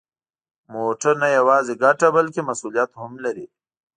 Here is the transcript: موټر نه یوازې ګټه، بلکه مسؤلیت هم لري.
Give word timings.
موټر 0.73 1.13
نه 1.23 1.27
یوازې 1.37 1.73
ګټه، 1.83 2.07
بلکه 2.17 2.39
مسؤلیت 2.49 2.91
هم 2.99 3.11
لري. 3.25 3.47